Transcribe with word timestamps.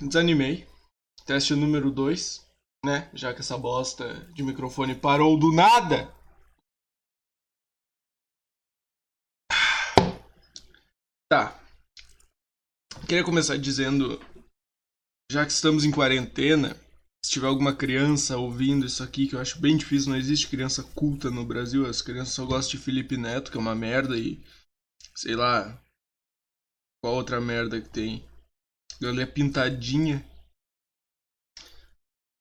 desanimei. 0.00 0.66
Teste 1.24 1.54
número 1.54 1.90
2, 1.90 2.46
né? 2.84 3.10
Já 3.14 3.34
que 3.34 3.40
essa 3.40 3.58
bosta 3.58 4.14
de 4.32 4.42
microfone 4.42 4.94
parou 4.94 5.38
do 5.38 5.52
nada. 5.52 6.14
Tá. 11.28 11.60
Queria 13.08 13.24
começar 13.24 13.56
dizendo, 13.56 14.20
já 15.30 15.44
que 15.44 15.50
estamos 15.50 15.84
em 15.84 15.90
quarentena, 15.90 16.76
se 17.24 17.32
tiver 17.32 17.48
alguma 17.48 17.74
criança 17.74 18.38
ouvindo 18.38 18.86
isso 18.86 19.02
aqui, 19.02 19.26
que 19.26 19.34
eu 19.34 19.40
acho 19.40 19.60
bem 19.60 19.76
difícil, 19.76 20.10
não 20.10 20.16
existe 20.16 20.46
criança 20.46 20.84
culta 20.94 21.28
no 21.28 21.44
Brasil, 21.44 21.84
as 21.84 22.00
crianças 22.00 22.34
só 22.34 22.46
gostam 22.46 22.78
de 22.78 22.84
Felipe 22.84 23.16
Neto, 23.16 23.50
que 23.50 23.56
é 23.56 23.60
uma 23.60 23.74
merda, 23.74 24.16
e 24.16 24.40
sei 25.16 25.34
lá, 25.34 25.82
qual 27.02 27.14
outra 27.14 27.40
merda 27.40 27.80
que 27.80 27.88
tem. 27.88 28.24
Galinha 29.00 29.26
pintadinha. 29.26 30.24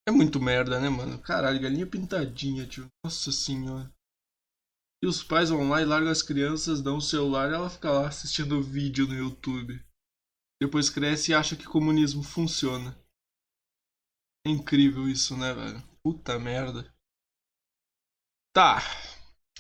É 0.07 0.11
muito 0.11 0.39
merda, 0.39 0.80
né, 0.80 0.88
mano? 0.88 1.20
Caralho, 1.20 1.59
galinha 1.59 1.88
pintadinha, 1.88 2.66
tio. 2.66 2.88
Nossa 3.03 3.31
senhora. 3.31 3.91
E 5.03 5.07
os 5.07 5.23
pais 5.23 5.49
vão 5.49 5.70
lá 5.70 5.81
e 5.81 5.85
largam 5.85 6.11
as 6.11 6.21
crianças, 6.21 6.81
dão 6.81 6.97
o 6.97 7.02
celular 7.02 7.52
e 7.52 7.53
ela 7.53 7.70
fica 7.70 7.91
lá 7.91 8.07
assistindo 8.07 8.61
vídeo 8.61 9.07
no 9.07 9.13
YouTube. 9.13 9.83
Depois 10.61 10.89
cresce 10.89 11.31
e 11.31 11.33
acha 11.33 11.55
que 11.55 11.66
comunismo 11.66 12.23
funciona. 12.23 12.97
É 14.47 14.49
incrível 14.49 15.09
isso, 15.09 15.35
né, 15.35 15.53
velho? 15.53 15.83
Puta 16.03 16.39
merda. 16.39 16.94
Tá. 18.53 18.80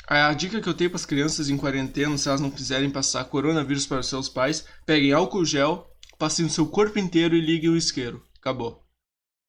A 0.07 0.31
dica 0.33 0.61
que 0.61 0.69
eu 0.69 0.73
tenho 0.73 0.91
para 0.91 0.97
as 0.97 1.05
crianças 1.05 1.49
em 1.49 1.57
quarentena, 1.57 2.17
se 2.17 2.29
elas 2.29 2.39
não 2.39 2.51
quiserem 2.51 2.91
passar 2.91 3.25
coronavírus 3.25 3.87
para 3.87 3.99
os 3.99 4.07
seus 4.07 4.29
pais, 4.29 4.65
peguem 4.85 5.11
álcool 5.11 5.43
gel, 5.43 5.94
passem 6.17 6.45
no 6.45 6.51
seu 6.51 6.67
corpo 6.67 6.99
inteiro 6.99 7.35
e 7.35 7.41
liguem 7.41 7.69
o 7.69 7.77
isqueiro. 7.77 8.25
Acabou. 8.37 8.83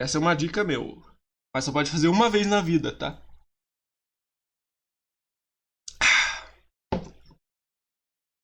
Essa 0.01 0.19
é 0.19 0.21
uma 0.21 0.35
dica 0.35 0.65
meu. 0.65 1.03
Mas 1.55 1.65
só 1.65 1.73
pode 1.73 1.91
fazer 1.91 2.09
uma 2.09 2.29
vez 2.29 2.47
na 2.47 2.61
vida, 2.61 2.93
tá? 2.93 3.23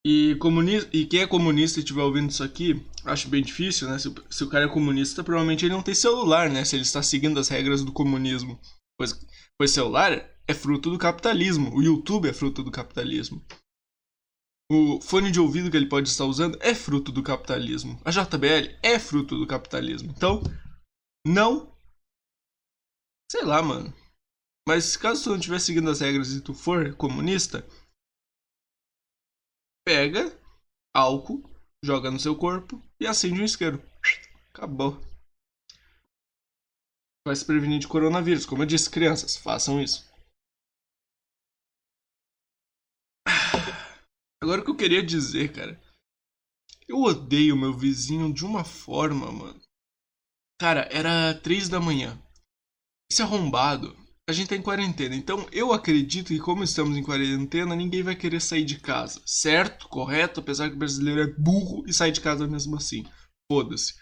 E, 0.05 0.35
comunista, 0.41 0.91
e 0.93 1.07
quem 1.07 1.21
é 1.21 1.27
comunista 1.29 1.79
e 1.79 1.83
estiver 1.83 2.03
ouvindo 2.03 2.29
isso 2.29 2.43
aqui, 2.43 2.85
acho 3.05 3.29
bem 3.29 3.41
difícil, 3.41 3.89
né? 3.89 4.01
Se, 4.01 4.13
se, 4.31 4.43
o 4.43 4.49
cara 4.49 4.65
é 4.65 4.69
comunista, 4.69 5.23
provavelmente 5.23 5.65
ele 5.65 5.75
não 5.75 5.83
tem 5.83 5.95
celular, 5.95 6.51
né? 6.51 6.65
Se 6.65 6.75
ele 6.75 6.83
está 6.83 7.01
seguindo 7.03 7.39
as 7.39 7.49
regras 7.49 7.85
do 7.85 7.93
comunismo. 7.93 8.59
Pois, 8.99 9.13
pois 9.57 9.71
celular 9.71 10.29
é 10.49 10.55
fruto 10.55 10.91
do 10.91 10.99
capitalismo. 10.99 11.73
O 11.77 11.83
YouTube 11.83 12.29
é 12.29 12.33
fruto 12.33 12.65
do 12.65 12.71
capitalismo. 12.71 13.45
O 14.75 15.03
fone 15.03 15.31
de 15.31 15.39
ouvido 15.39 15.71
que 15.71 15.77
ele 15.77 15.87
pode 15.87 16.09
estar 16.09 16.25
usando 16.25 16.57
é 16.63 16.75
fruto 16.75 17.13
do 17.13 17.23
capitalismo. 17.23 18.01
A 18.07 18.11
JBL 18.11 18.75
é 18.83 18.99
fruto 18.99 19.37
do 19.37 19.47
capitalismo. 19.47 20.11
Então, 20.11 20.41
não. 21.27 21.77
Sei 23.31 23.45
lá, 23.45 23.63
mano. 23.63 23.93
Mas 24.67 24.97
caso 24.97 25.25
tu 25.25 25.29
não 25.29 25.37
estiver 25.37 25.59
seguindo 25.59 25.91
as 25.91 26.01
regras 26.01 26.33
e 26.33 26.41
tu 26.41 26.55
for 26.55 26.97
comunista, 26.97 27.69
pega 29.87 30.35
álcool, 30.97 31.43
joga 31.85 32.11
no 32.11 32.19
seu 32.19 32.35
corpo 32.35 32.83
e 32.99 33.07
acende 33.07 33.43
um 33.43 33.45
isqueiro. 33.45 33.79
Acabou. 34.55 34.99
Vai 37.27 37.37
se 37.37 37.45
prevenir 37.45 37.79
de 37.79 37.89
coronavírus. 37.89 38.47
Como 38.47 38.63
eu 38.63 38.67
disse, 38.67 38.89
crianças, 38.89 39.37
façam 39.37 39.83
isso. 39.83 40.11
Agora 44.43 44.61
o 44.61 44.65
que 44.65 44.71
eu 44.73 44.77
queria 44.77 45.03
dizer, 45.03 45.53
cara. 45.53 45.81
Eu 46.89 46.99
odeio 46.99 47.57
meu 47.57 47.73
vizinho 47.73 48.35
de 48.35 48.45
uma 48.45 48.65
forma, 48.65 49.31
mano. 49.31 49.63
Cara, 50.61 50.89
era 50.91 51.33
três 51.33 51.69
da 51.69 51.81
manhã. 51.81 52.21
Esse 53.09 53.23
arrombado 53.23 53.97
a 54.29 54.33
gente 54.33 54.49
tá 54.49 54.57
em 54.57 54.63
quarentena, 54.63 55.15
então 55.15 55.49
eu 55.53 55.73
acredito 55.73 56.29
que 56.29 56.41
como 56.41 56.65
estamos 56.65 56.97
em 56.97 57.03
quarentena, 57.03 57.77
ninguém 57.77 58.03
vai 58.03 58.17
querer 58.17 58.41
sair 58.41 58.65
de 58.65 58.81
casa. 58.81 59.23
Certo? 59.25 59.89
Correto? 59.89 60.41
Apesar 60.41 60.69
que 60.69 60.75
o 60.75 60.79
brasileiro 60.79 61.21
é 61.21 61.27
burro 61.27 61.85
e 61.87 61.93
sai 61.93 62.11
de 62.11 62.21
casa 62.21 62.47
mesmo 62.47 62.77
assim. 62.77 63.05
Foda-se. 63.51 63.95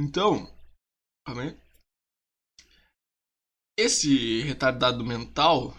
Então, 0.00 0.52
calma 1.24 1.56
Esse 3.76 4.42
retardado 4.42 5.04
mental, 5.04 5.76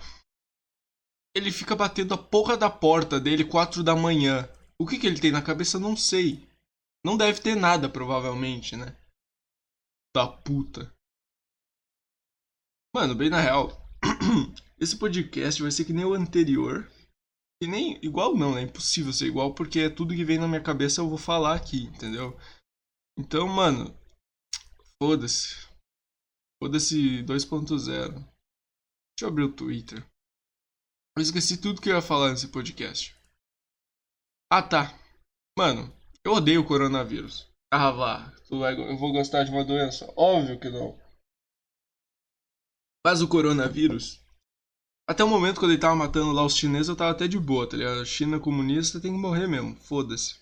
ele 1.35 1.51
fica 1.51 1.75
batendo 1.75 2.13
a 2.13 2.17
porra 2.17 2.55
da 2.55 2.69
porta 2.69 3.19
dele 3.19 3.43
quatro 3.43 3.83
da 3.83 3.95
manhã. 3.95 4.47
O 4.79 4.85
que, 4.85 4.99
que 4.99 5.07
ele 5.07 5.19
tem 5.19 5.31
na 5.31 5.41
cabeça, 5.41 5.79
não 5.79 5.97
sei. 5.97 6.47
Não 7.03 7.17
deve 7.17 7.41
ter 7.41 7.55
nada, 7.55 7.89
provavelmente, 7.89 8.75
né? 8.75 8.95
Da 10.15 10.27
puta. 10.27 10.93
Mano, 12.95 13.15
bem 13.15 13.29
na 13.29 13.41
real, 13.41 13.71
esse 14.79 14.97
podcast 14.97 15.61
vai 15.61 15.71
ser 15.71 15.85
que 15.85 15.93
nem 15.93 16.05
o 16.05 16.13
anterior. 16.13 16.89
E 17.61 17.67
nem 17.67 17.97
igual 18.03 18.35
não, 18.35 18.53
né? 18.53 18.61
Impossível 18.61 19.11
ser 19.11 19.27
igual 19.27 19.55
porque 19.55 19.79
é 19.79 19.89
tudo 19.89 20.15
que 20.15 20.23
vem 20.23 20.37
na 20.37 20.47
minha 20.47 20.61
cabeça 20.61 21.01
eu 21.01 21.09
vou 21.09 21.17
falar 21.17 21.55
aqui, 21.55 21.83
entendeu? 21.85 22.37
Então, 23.17 23.47
mano, 23.47 23.97
foda-se. 25.01 25.67
Foda-se 26.61 27.23
2.0. 27.23 28.13
Deixa 28.13 28.27
eu 29.21 29.27
abrir 29.27 29.43
o 29.43 29.53
Twitter. 29.53 30.05
Eu 31.15 31.21
esqueci 31.21 31.61
tudo 31.61 31.79
que 31.79 31.89
eu 31.89 31.95
ia 31.95 32.01
falar 32.01 32.31
nesse 32.31 32.47
podcast. 32.47 33.15
Ah, 34.51 34.63
tá. 34.63 34.97
Mano, 35.57 35.93
eu 36.25 36.33
odeio 36.33 36.61
o 36.61 36.67
coronavírus. 36.67 37.47
Ah, 37.71 37.91
vá. 37.91 38.31
Tu 38.47 38.57
vai, 38.57 38.73
eu 38.73 38.97
vou 38.97 39.11
gostar 39.11 39.43
de 39.43 39.51
uma 39.51 39.63
doença? 39.63 40.11
Óbvio 40.17 40.59
que 40.59 40.69
não. 40.69 40.97
Mas 43.05 43.21
o 43.21 43.27
coronavírus, 43.27 44.19
até 45.07 45.23
o 45.23 45.27
momento 45.27 45.59
quando 45.59 45.71
ele 45.71 45.81
tava 45.81 45.95
matando 45.95 46.31
lá 46.31 46.43
os 46.45 46.55
chineses, 46.55 46.87
eu 46.87 46.95
tava 46.95 47.11
até 47.11 47.27
de 47.27 47.37
boa, 47.37 47.69
tá 47.69 47.77
ligado? 47.77 48.05
China 48.05 48.39
comunista 48.39 48.99
tem 48.99 49.11
que 49.11 49.19
morrer 49.19 49.47
mesmo, 49.47 49.75
foda-se. 49.75 50.35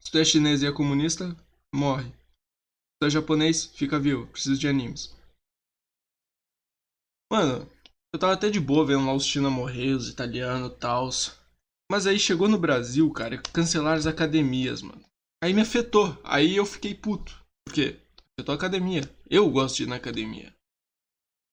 Se 0.00 0.10
tu 0.10 0.18
é 0.18 0.24
chinês 0.24 0.62
e 0.62 0.66
é 0.66 0.72
comunista, 0.72 1.34
morre. 1.74 2.10
Se 2.10 2.98
tu 3.00 3.06
é 3.06 3.10
japonês, 3.10 3.66
fica 3.66 3.98
vivo, 3.98 4.26
precisa 4.26 4.58
de 4.58 4.68
animes. 4.68 5.14
Mano, 7.32 7.70
eu 8.12 8.18
tava 8.18 8.32
até 8.32 8.50
de 8.50 8.60
boa 8.60 8.84
vendo 8.84 9.06
lá 9.06 9.14
os 9.14 9.24
China 9.24 9.50
morrer, 9.50 9.94
os 9.94 10.08
italianos 10.08 10.72
e 10.72 10.76
tals. 10.76 11.38
Mas 11.90 12.06
aí 12.06 12.18
chegou 12.18 12.48
no 12.48 12.58
Brasil, 12.58 13.10
cara, 13.12 13.36
cancelaram 13.38 13.98
as 13.98 14.06
academias, 14.06 14.82
mano. 14.82 15.04
Aí 15.42 15.52
me 15.52 15.62
afetou. 15.62 16.16
Aí 16.22 16.56
eu 16.56 16.66
fiquei 16.66 16.94
puto. 16.94 17.34
Por 17.64 17.74
quê? 17.74 17.98
Afetou 18.38 18.52
a 18.52 18.56
academia. 18.56 19.02
Eu 19.28 19.50
gosto 19.50 19.76
de 19.76 19.82
ir 19.84 19.86
na 19.86 19.96
academia. 19.96 20.54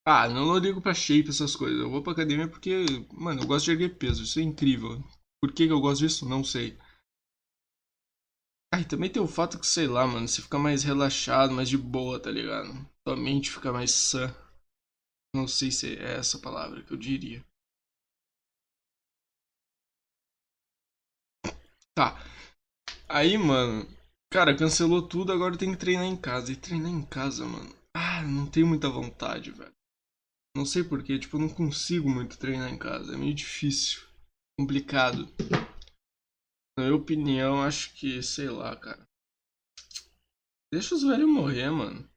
Ah, 0.06 0.28
não, 0.28 0.46
não 0.46 0.58
ligo 0.58 0.80
pra 0.80 0.94
shape 0.94 1.28
essas 1.28 1.54
coisas. 1.54 1.80
Eu 1.80 1.90
vou 1.90 2.02
pra 2.02 2.12
academia 2.12 2.48
porque, 2.48 2.84
mano, 3.12 3.42
eu 3.42 3.46
gosto 3.46 3.66
de 3.66 3.72
erguer 3.72 3.96
peso. 3.96 4.22
Isso 4.22 4.38
é 4.38 4.42
incrível. 4.42 5.02
Por 5.40 5.52
que, 5.52 5.66
que 5.66 5.72
eu 5.72 5.80
gosto 5.80 6.00
disso? 6.00 6.28
Não 6.28 6.42
sei. 6.42 6.78
Ah, 8.72 8.80
e 8.80 8.84
também 8.84 9.10
tem 9.10 9.22
o 9.22 9.26
fato 9.26 9.58
que, 9.58 9.66
sei 9.66 9.86
lá, 9.86 10.06
mano, 10.06 10.28
você 10.28 10.42
fica 10.42 10.58
mais 10.58 10.82
relaxado, 10.82 11.52
mais 11.52 11.68
de 11.68 11.78
boa, 11.78 12.20
tá 12.20 12.30
ligado? 12.30 12.86
Sua 13.06 13.16
mente 13.16 13.50
fica 13.50 13.72
mais 13.72 13.92
sã. 13.92 14.34
Não 15.34 15.46
sei 15.46 15.70
se 15.70 15.96
é 15.96 16.16
essa 16.16 16.38
palavra 16.38 16.82
que 16.82 16.92
eu 16.92 16.96
diria. 16.96 17.44
Tá. 21.94 22.16
Aí, 23.08 23.36
mano. 23.36 23.86
Cara, 24.30 24.56
cancelou 24.56 25.06
tudo, 25.06 25.32
agora 25.32 25.56
tem 25.56 25.72
que 25.72 25.78
treinar 25.78 26.04
em 26.04 26.16
casa. 26.16 26.52
E 26.52 26.56
treinar 26.56 26.90
em 26.90 27.04
casa, 27.04 27.44
mano. 27.44 27.74
Ah, 27.94 28.22
não 28.22 28.46
tenho 28.46 28.66
muita 28.66 28.88
vontade, 28.88 29.50
velho. 29.50 29.72
Não 30.56 30.64
sei 30.64 30.84
porquê, 30.84 31.18
tipo, 31.18 31.36
eu 31.36 31.40
não 31.40 31.48
consigo 31.48 32.08
muito 32.08 32.38
treinar 32.38 32.72
em 32.72 32.78
casa. 32.78 33.14
É 33.14 33.16
meio 33.16 33.34
difícil. 33.34 34.06
Complicado. 34.58 35.28
Na 36.78 36.84
minha 36.84 36.94
opinião, 36.94 37.62
acho 37.62 37.94
que, 37.94 38.22
sei 38.22 38.48
lá, 38.48 38.76
cara. 38.76 39.02
Deixa 40.72 40.94
os 40.94 41.02
velhos 41.02 41.28
morrer, 41.28 41.70
mano. 41.70 42.08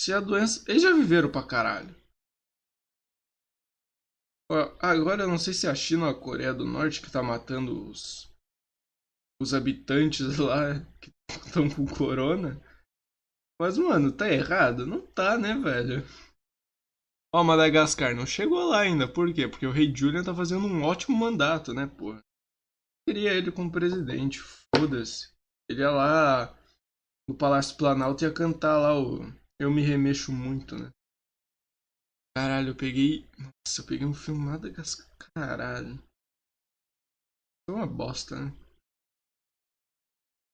Se 0.00 0.14
a 0.14 0.18
doença. 0.18 0.64
Eles 0.66 0.82
já 0.82 0.94
viveram 0.94 1.30
pra 1.30 1.46
caralho. 1.46 1.94
Agora 4.80 5.24
eu 5.24 5.28
não 5.28 5.36
sei 5.36 5.52
se 5.52 5.66
é 5.66 5.70
a 5.70 5.74
China 5.74 6.06
ou 6.06 6.10
a 6.10 6.18
Coreia 6.18 6.54
do 6.54 6.64
Norte 6.64 7.02
que 7.02 7.12
tá 7.12 7.22
matando 7.22 7.86
os. 7.86 8.32
Os 9.42 9.52
habitantes 9.52 10.38
lá 10.40 10.80
que 11.02 11.12
estão 11.28 11.68
com 11.68 11.84
corona. 11.86 12.58
Mas, 13.60 13.76
mano, 13.76 14.10
tá 14.10 14.26
errado? 14.32 14.86
Não 14.86 15.06
tá, 15.06 15.36
né, 15.36 15.52
velho? 15.52 16.02
Ó, 17.34 17.44
Madagascar 17.44 18.16
não 18.16 18.24
chegou 18.24 18.70
lá 18.70 18.80
ainda. 18.80 19.06
Por 19.06 19.34
quê? 19.34 19.46
Porque 19.48 19.66
o 19.66 19.70
rei 19.70 19.94
Julian 19.94 20.24
tá 20.24 20.34
fazendo 20.34 20.66
um 20.66 20.82
ótimo 20.82 21.14
mandato, 21.14 21.74
né, 21.74 21.86
porra? 21.86 22.22
Queria 23.06 23.34
ele 23.34 23.52
como 23.52 23.70
presidente. 23.70 24.40
Foda-se. 24.74 25.30
Ele 25.68 25.82
ia 25.82 25.90
lá 25.90 26.58
no 27.28 27.36
Palácio 27.36 27.76
Planalto 27.76 28.24
ia 28.24 28.32
cantar 28.32 28.78
lá 28.78 28.98
o 28.98 29.38
Eu 29.60 29.70
Me 29.70 29.82
Remexo 29.82 30.32
Muito, 30.32 30.74
né? 30.74 30.90
Caralho, 32.34 32.70
eu 32.70 32.74
peguei. 32.74 33.28
Nossa, 33.38 33.82
eu 33.82 33.86
peguei 33.86 34.06
um 34.06 34.14
filme 34.14 34.40
Madagascar. 34.40 35.06
Caralho. 35.36 36.02
Foi 37.68 37.76
uma 37.76 37.86
bosta, 37.86 38.40
né? 38.40 38.56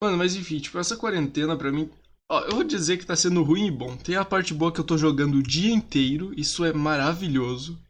Mano, 0.03 0.19
mas 0.19 0.35
enfim, 0.35 0.59
tipo, 0.59 0.77
essa 0.77 0.97
quarentena 0.97 1.57
pra 1.57 1.71
mim. 1.71 1.89
Ó, 2.29 2.41
eu 2.47 2.57
vou 2.57 2.65
dizer 2.65 2.99
que 2.99 3.07
tá 3.07 3.15
sendo 3.15 3.45
ruim 3.45 3.67
e 3.67 3.71
bom. 3.71 3.97
Tem 3.97 4.17
a 4.17 4.25
parte 4.25 4.53
boa 4.53 4.73
que 4.73 4.81
eu 4.81 4.87
tô 4.87 4.99
jogando 4.99 5.37
o 5.37 5.43
dia 5.43 5.73
inteiro, 5.73 6.35
isso 6.35 6.65
é 6.65 6.73
maravilhoso. 6.73 7.81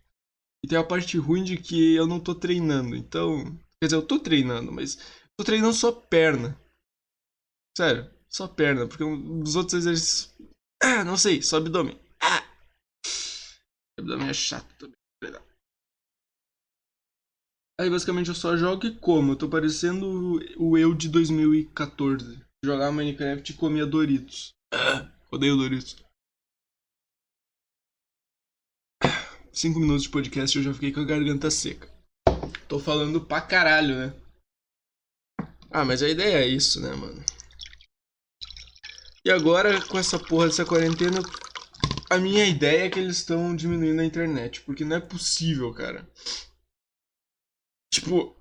E 0.62 0.69
tem 0.69 0.79
a 0.79 0.85
parte 0.85 1.17
ruim 1.17 1.43
de 1.43 1.57
que 1.57 1.95
eu 1.95 2.07
não 2.07 2.21
tô 2.21 2.35
treinando. 2.35 2.95
Então. 2.95 3.43
Quer 3.81 3.87
dizer, 3.87 3.97
eu 3.97 4.07
tô 4.07 4.19
treinando, 4.19 4.71
mas. 4.71 4.97
Tô 5.39 5.45
treinando 5.45 5.73
só 5.73 5.91
perna. 5.91 6.61
Sério, 7.75 8.11
só 8.29 8.47
perna, 8.47 8.87
porque 8.87 9.03
dos 9.03 9.57
outros 9.57 9.75
exercícios. 9.75 10.37
Ah, 10.82 11.05
não 11.05 11.17
sei, 11.17 11.43
só 11.43 11.56
abdômen. 11.56 11.99
Ah! 12.20 12.43
Abdômen 13.99 14.28
é 14.28 14.34
chato 14.34 14.69
também. 14.76 14.96
Aí 17.78 17.90
basicamente 17.90 18.28
eu 18.28 18.34
só 18.34 18.56
jogo 18.56 18.87
e 18.87 18.96
como. 18.96 19.32
Eu 19.32 19.37
tô 19.37 19.50
parecendo 19.50 20.40
o 20.56 20.78
eu 20.78 20.94
de 20.94 21.11
2014. 21.11 22.43
Jogava 22.64 22.90
Minecraft 22.90 23.52
e 23.52 23.56
comia 23.56 23.84
Doritos. 23.84 24.55
Ah, 24.73 25.11
odeio 25.31 25.56
Doritos. 25.56 25.96
Cinco 29.52 29.78
minutos 29.78 30.05
de 30.05 30.08
podcast 30.08 30.56
e 30.56 30.61
eu 30.61 30.64
já 30.64 30.73
fiquei 30.73 30.90
com 30.90 31.00
a 31.00 31.05
garganta 31.05 31.50
seca. 31.50 31.90
Tô 32.67 32.78
falando 32.78 33.20
pra 33.20 33.43
caralho, 33.43 33.94
né? 33.94 34.14
Ah, 35.70 35.84
mas 35.84 36.02
a 36.02 36.08
ideia 36.08 36.38
é 36.38 36.49
isso, 36.49 36.81
né, 36.81 36.94
mano? 36.94 37.23
E 39.26 39.31
agora, 39.32 39.84
com 39.88 39.99
essa 39.99 40.20
porra 40.20 40.46
dessa 40.46 40.64
quarentena, 40.64 41.19
a 42.08 42.17
minha 42.17 42.46
ideia 42.46 42.87
é 42.87 42.88
que 42.88 43.00
eles 43.00 43.17
estão 43.17 43.56
diminuindo 43.56 44.00
a 44.00 44.05
internet. 44.05 44.61
Porque 44.61 44.84
não 44.84 44.94
é 44.94 45.00
possível, 45.00 45.75
cara. 45.75 46.08
Tipo, 47.93 48.40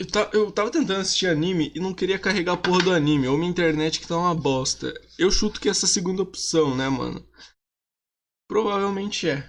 eu, 0.00 0.10
ta, 0.10 0.30
eu 0.32 0.50
tava 0.50 0.72
tentando 0.72 1.00
assistir 1.00 1.28
anime 1.28 1.70
e 1.72 1.78
não 1.78 1.94
queria 1.94 2.18
carregar 2.18 2.54
a 2.54 2.56
porra 2.56 2.82
do 2.82 2.90
anime, 2.90 3.28
ou 3.28 3.38
minha 3.38 3.48
internet 3.48 4.00
que 4.00 4.08
tá 4.08 4.18
uma 4.18 4.34
bosta. 4.34 4.92
Eu 5.16 5.30
chuto 5.30 5.60
que 5.60 5.68
é 5.68 5.70
essa 5.70 5.86
segunda 5.86 6.24
opção, 6.24 6.76
né, 6.76 6.88
mano? 6.88 7.24
Provavelmente 8.48 9.28
é. 9.28 9.48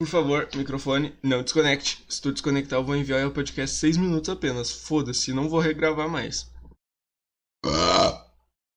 Por 0.00 0.06
favor, 0.06 0.48
microfone, 0.54 1.18
não 1.24 1.42
desconecte. 1.42 2.04
Se 2.08 2.22
tu 2.22 2.30
desconectar, 2.30 2.78
eu 2.78 2.84
vou 2.84 2.94
enviar 2.94 3.26
o 3.26 3.34
podcast 3.34 3.74
6 3.74 3.96
minutos 3.96 4.30
apenas. 4.30 4.70
Foda-se, 4.70 5.32
não 5.32 5.48
vou 5.48 5.58
regravar 5.58 6.08
mais. 6.08 6.48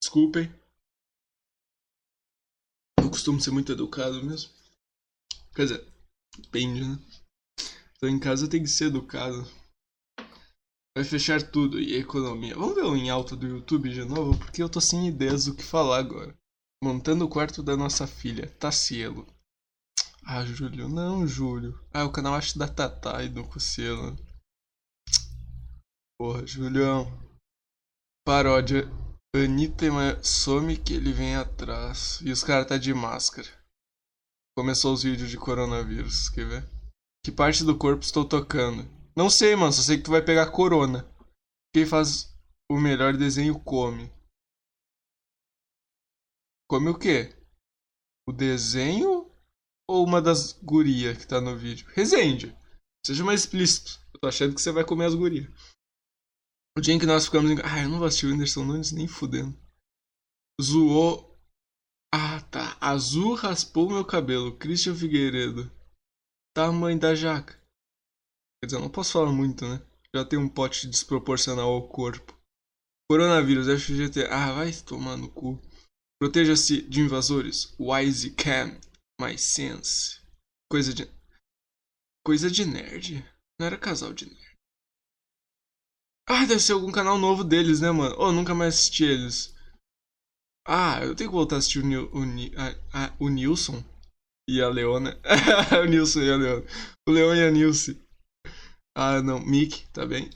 Desculpem. 0.03 0.53
Não 2.99 3.09
costumo 3.09 3.39
ser 3.39 3.51
muito 3.51 3.71
educado 3.71 4.23
mesmo. 4.23 4.51
Quer 5.55 5.63
dizer, 5.63 5.93
depende, 6.37 6.81
né? 6.87 6.99
Tô 7.99 8.07
em 8.07 8.19
casa 8.19 8.49
tem 8.49 8.61
que 8.61 8.69
ser 8.69 8.85
educado. 8.85 9.43
Vai 10.95 11.03
fechar 11.03 11.41
tudo 11.41 11.79
e 11.79 11.95
economia. 11.95 12.55
Vamos 12.55 12.75
ver 12.75 12.83
o 12.83 12.95
em 12.95 13.09
alta 13.09 13.35
do 13.35 13.47
YouTube 13.47 13.89
de 13.89 14.03
novo, 14.03 14.37
porque 14.37 14.61
eu 14.61 14.69
tô 14.69 14.79
sem 14.79 15.07
ideias 15.07 15.45
do 15.45 15.55
que 15.55 15.63
falar 15.63 15.97
agora. 15.97 16.37
Montando 16.83 17.25
o 17.25 17.29
quarto 17.29 17.63
da 17.63 17.77
nossa 17.77 18.05
filha, 18.05 18.49
Tacielo. 18.59 19.25
Ah, 20.25 20.45
Júlio, 20.45 20.87
não, 20.87 21.27
Júlio. 21.27 21.79
Ah, 21.93 22.05
o 22.05 22.11
canal 22.11 22.35
acho 22.35 22.57
da 22.59 22.67
Tatá 22.67 23.23
e 23.23 23.29
do 23.29 23.43
Cocielo. 23.43 24.15
Porra, 26.17 26.45
Julião. 26.45 27.32
Paródia. 28.25 28.85
Anitta 29.35 29.85
some 30.23 30.77
que 30.77 30.93
ele 30.93 31.11
vem 31.11 31.35
atrás. 31.35 32.19
E 32.21 32.31
os 32.31 32.43
caras 32.43 32.67
tá 32.67 32.77
de 32.77 32.93
máscara. 32.93 33.47
Começou 34.57 34.93
os 34.93 35.03
vídeos 35.03 35.29
de 35.29 35.37
coronavírus, 35.37 36.29
quer 36.29 36.47
ver? 36.47 36.69
Que 37.25 37.31
parte 37.31 37.63
do 37.63 37.77
corpo 37.77 38.03
estou 38.03 38.23
tocando? 38.23 38.87
Não 39.15 39.29
sei, 39.29 39.55
mano. 39.55 39.73
Só 39.73 39.81
sei 39.81 39.97
que 39.97 40.03
tu 40.03 40.11
vai 40.11 40.23
pegar 40.23 40.51
corona. 40.51 41.05
Quem 41.73 41.85
faz 41.85 42.33
o 42.71 42.79
melhor 42.79 43.17
desenho 43.17 43.59
come. 43.59 44.09
Come 46.69 46.89
o 46.89 46.97
quê? 46.97 47.35
O 48.27 48.31
desenho 48.31 49.29
ou 49.89 50.05
uma 50.05 50.21
das 50.21 50.53
gurias 50.53 51.17
que 51.17 51.27
tá 51.27 51.41
no 51.41 51.57
vídeo? 51.57 51.89
Resende. 51.93 52.55
Seja 53.05 53.23
mais 53.23 53.41
explícito. 53.41 53.99
Eu 54.13 54.19
tô 54.21 54.27
achando 54.27 54.55
que 54.55 54.61
você 54.61 54.71
vai 54.71 54.85
comer 54.85 55.05
as 55.05 55.15
gurias. 55.15 55.51
O 56.77 56.81
dia 56.81 56.93
em 56.93 56.99
que 56.99 57.05
nós 57.05 57.25
ficamos 57.25 57.51
em... 57.51 57.57
Ah, 57.63 57.83
eu 57.83 57.89
não 57.89 57.99
vou 57.99 58.07
assistir 58.07 58.25
o 58.25 58.29
Whindersson 58.29 58.63
Nunes 58.63 58.91
nem 58.91 59.07
fudendo. 59.07 59.55
Zoou. 60.61 61.39
Ah, 62.13 62.41
tá. 62.41 62.77
Azul 62.81 63.35
raspou 63.35 63.89
meu 63.89 64.05
cabelo. 64.05 64.57
Christian 64.57 64.95
Figueiredo 64.95 65.71
tamanho 66.53 66.99
da 66.99 67.15
jaca. 67.15 67.53
Quer 68.61 68.67
dizer, 68.67 68.77
eu 68.77 68.81
não 68.81 68.89
posso 68.89 69.11
falar 69.11 69.31
muito, 69.31 69.67
né? 69.67 69.81
Já 70.15 70.23
tem 70.23 70.37
um 70.37 70.47
pote 70.47 70.87
desproporcional 70.87 71.71
ao 71.71 71.89
corpo. 71.89 72.37
Coronavírus, 73.09 73.67
FGT. 73.67 74.27
Ah, 74.27 74.53
vai 74.53 74.71
tomar 74.71 75.17
no 75.17 75.29
cu. 75.29 75.59
Proteja-se 76.21 76.83
de 76.83 77.01
invasores. 77.01 77.75
Wise 77.79 78.31
Cam. 78.31 78.79
My 79.19 79.37
Sense. 79.37 80.21
Coisa 80.71 80.93
de. 80.93 81.09
Coisa 82.25 82.49
de 82.49 82.65
nerd. 82.65 83.25
Não 83.59 83.67
era 83.67 83.77
casal 83.77 84.13
de 84.13 84.25
nerd. 84.25 84.42
Ah, 86.27 86.45
deve 86.45 86.59
ser 86.59 86.73
algum 86.73 86.91
canal 86.91 87.17
novo 87.17 87.43
deles, 87.43 87.81
né, 87.81 87.91
mano? 87.91 88.15
Oh, 88.17 88.31
nunca 88.31 88.55
mais 88.55 88.75
assisti 88.75 89.03
eles. 89.03 89.53
Ah, 90.65 91.03
eu 91.03 91.13
tenho 91.15 91.29
que 91.29 91.35
voltar 91.35 91.55
a 91.55 91.59
assistir 91.59 91.79
o, 91.79 92.05
o, 92.13 92.23
a, 92.57 93.07
a, 93.07 93.15
o 93.19 93.27
Nilson 93.27 93.83
e 94.49 94.61
a 94.61 94.69
Leona. 94.69 95.19
o 95.83 95.85
Nilson 95.85 96.21
e 96.21 96.31
a 96.31 96.37
Leona. 96.37 96.65
O 97.07 97.11
Leon 97.11 97.35
e 97.35 97.43
a 97.43 97.51
Nilce. 97.51 98.01
Ah, 98.95 99.21
não. 99.21 99.39
Mick, 99.39 99.85
tá 99.89 100.05
bem? 100.05 100.29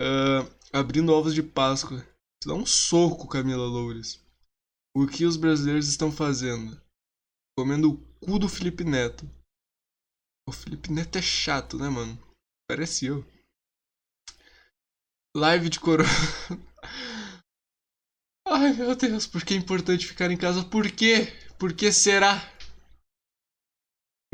Uh, 0.00 0.44
abrindo 0.72 1.12
ovos 1.12 1.34
de 1.34 1.42
Páscoa. 1.42 2.06
Dá 2.44 2.54
um 2.54 2.66
soco, 2.66 3.28
Camila 3.28 3.64
Loures. 3.64 4.20
O 4.94 5.06
que 5.06 5.24
os 5.24 5.38
brasileiros 5.38 5.88
estão 5.88 6.12
fazendo? 6.12 6.78
Comendo 7.58 7.92
o 7.92 7.96
cu 8.20 8.38
do 8.38 8.48
Felipe 8.48 8.84
Neto. 8.84 9.28
O 10.46 10.52
Felipe 10.52 10.92
Neto 10.92 11.16
é 11.16 11.22
chato, 11.22 11.78
né, 11.78 11.88
mano? 11.88 12.18
Parece 12.68 13.06
eu. 13.06 13.24
Live 15.34 15.70
de 15.70 15.80
corona. 15.80 16.08
Ai, 18.46 18.74
meu 18.74 18.94
Deus, 18.94 19.26
por 19.26 19.44
que 19.44 19.54
é 19.54 19.56
importante 19.56 20.06
ficar 20.06 20.30
em 20.30 20.36
casa? 20.36 20.64
Por 20.64 20.90
quê? 20.90 21.32
Por 21.58 21.72
que 21.72 21.90
será? 21.90 22.36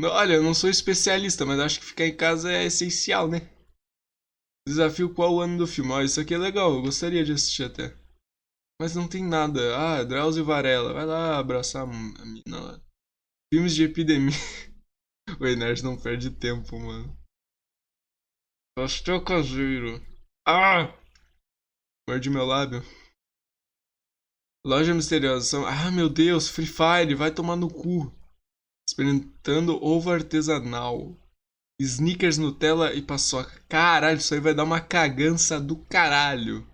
Olha, 0.01 0.33
eu 0.33 0.43
não 0.43 0.53
sou 0.53 0.69
especialista, 0.69 1.45
mas 1.45 1.59
acho 1.59 1.79
que 1.79 1.85
ficar 1.85 2.05
em 2.05 2.15
casa 2.15 2.51
é 2.51 2.65
essencial, 2.65 3.29
né? 3.29 3.49
Desafio 4.67 5.13
qual 5.13 5.35
o 5.35 5.41
ano 5.41 5.57
do 5.57 5.67
filme? 5.67 5.91
Ó, 5.91 6.01
isso 6.01 6.19
aqui 6.19 6.33
é 6.33 6.37
legal, 6.37 6.73
eu 6.73 6.81
gostaria 6.81 7.23
de 7.23 7.33
assistir 7.33 7.63
até. 7.63 7.95
Mas 8.81 8.95
não 8.95 9.07
tem 9.07 9.23
nada. 9.23 9.77
Ah, 9.77 10.03
Drauzio 10.03 10.45
Varela. 10.45 10.93
Vai 10.93 11.05
lá 11.05 11.37
abraçar 11.37 11.83
a 11.83 12.25
mina 12.25 12.59
lá. 12.59 12.81
Filmes 13.53 13.75
de 13.75 13.83
epidemia. 13.83 14.31
o 15.39 15.45
Enerd 15.45 15.83
não 15.83 15.99
perde 15.99 16.31
tempo, 16.31 16.79
mano. 16.79 17.17
Pastel 18.77 19.23
caseiro. 19.23 20.01
Ah! 20.51 20.91
Morde 22.09 22.27
meu 22.27 22.43
lábio. 22.43 22.83
Loja 24.65 24.95
misteriosa. 24.95 25.59
Ah, 25.67 25.91
meu 25.91 26.09
Deus, 26.09 26.49
Free 26.49 26.65
Fire, 26.65 27.13
vai 27.13 27.31
tomar 27.31 27.55
no 27.55 27.71
cu 27.71 28.11
experimentando 28.89 29.77
ovo 29.83 30.09
artesanal. 30.11 31.15
Snickers, 31.79 32.39
Nutella 32.39 32.93
e 32.95 33.01
paçoca. 33.03 33.61
Caralho, 33.69 34.17
isso 34.17 34.33
aí 34.33 34.39
vai 34.39 34.55
dar 34.55 34.63
uma 34.63 34.81
cagança 34.81 35.59
do 35.59 35.77
caralho. 35.85 36.67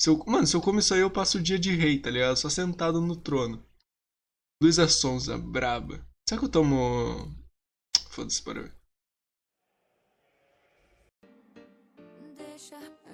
Se 0.00 0.08
eu, 0.08 0.16
mano, 0.26 0.46
se 0.46 0.56
eu 0.56 0.62
comer 0.62 0.80
isso 0.80 0.94
aí, 0.94 1.00
eu 1.00 1.10
passo 1.10 1.36
o 1.36 1.42
dia 1.42 1.58
de 1.58 1.76
rei, 1.76 1.98
tá 1.98 2.10
ligado? 2.10 2.36
Só 2.36 2.48
sentado 2.48 2.98
no 3.00 3.14
trono. 3.14 3.62
Luísa 4.62 4.88
Sonza, 4.88 5.36
braba. 5.36 6.04
Será 6.26 6.40
que 6.40 6.46
eu 6.46 6.50
tomo. 6.50 7.30
Foda-se, 8.08 8.42
para 8.42 8.62
ver. 8.62 8.81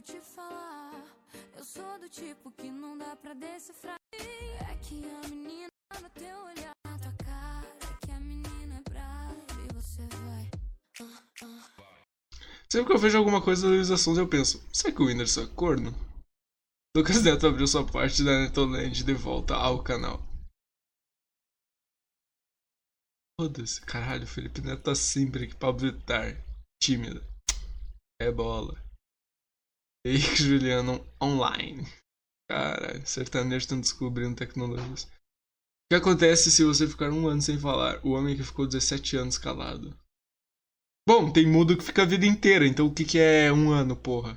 Te 0.09 0.21
falar. 0.21 1.05
Eu 1.55 1.62
sou 1.62 1.99
do 1.99 2.09
tipo 2.09 2.50
que 2.53 2.71
não 2.71 2.97
dá 2.97 3.15
pra 3.17 3.35
decifrar. 3.35 3.97
É 4.12 4.75
que 4.81 5.05
a 5.05 5.29
menina 5.29 5.69
no 6.00 6.11
teu 6.11 6.38
olhar. 6.45 6.73
Sempre 12.71 12.88
que 12.88 12.93
eu 12.93 12.99
vejo 12.99 13.17
alguma 13.17 13.43
coisa 13.43 13.62
da 13.62 13.69
Luísa 13.69 13.95
eu 14.19 14.29
penso, 14.29 14.62
será 14.73 14.95
que 14.95 15.00
o 15.00 15.07
Whindersson 15.07 15.43
é 15.43 15.47
corno? 15.47 15.91
Lucas 16.95 17.23
Neto 17.23 17.47
abriu 17.47 17.67
sua 17.67 17.87
parte 17.87 18.23
da 18.23 18.41
Netoland 18.41 19.05
de 19.05 19.15
volta 19.15 19.55
ao 19.55 19.83
canal. 19.83 20.21
Foda-se, 23.41 23.81
caralho, 23.81 24.27
Felipe 24.27 24.61
Neto 24.61 24.83
tá 24.83 24.95
sempre 24.95 25.45
aqui 25.45 25.55
pra 25.55 25.73
Vittar. 25.73 26.37
Tímida. 26.83 27.27
É 28.21 28.31
bola. 28.31 28.88
Henrique 30.09 30.37
Juliano 30.43 31.07
online. 31.23 31.85
Caralho, 32.50 33.07
sertanejo 33.07 33.65
estão 33.65 33.81
descobrindo 33.81 34.37
tecnologias. 34.37 35.05
O 35.05 35.09
que 35.91 35.97
acontece 35.97 36.50
se 36.50 36.65
você 36.65 36.87
ficar 36.87 37.11
um 37.11 37.29
ano 37.29 37.43
sem 37.43 37.59
falar? 37.59 38.05
O 38.05 38.11
homem 38.11 38.37
que 38.37 38.43
ficou 38.43 38.67
17 38.67 39.17
anos 39.17 39.38
calado. 39.38 39.99
Bom, 41.07 41.33
tem 41.33 41.47
mudo 41.47 41.77
que 41.77 41.85
fica 41.85 42.03
a 42.03 42.07
vida 42.07 42.27
inteira, 42.27 42.67
então 42.67 42.87
o 42.87 42.95
que, 42.95 43.05
que 43.05 43.19
é 43.19 43.53
um 43.53 43.71
ano, 43.71 43.97
porra? 43.97 44.37